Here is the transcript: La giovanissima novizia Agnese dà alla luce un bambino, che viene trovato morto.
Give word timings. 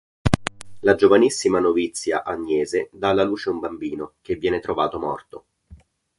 La 0.79 0.95
giovanissima 0.95 1.59
novizia 1.59 2.23
Agnese 2.23 2.89
dà 2.91 3.09
alla 3.09 3.21
luce 3.23 3.49
un 3.51 3.59
bambino, 3.59 4.15
che 4.21 4.33
viene 4.35 4.59
trovato 4.59 4.97
morto. 4.97 5.45